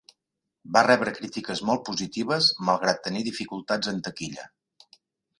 [0.75, 4.47] Va rebre crítiques molt positives malgrat tenir dificultats en taquilla.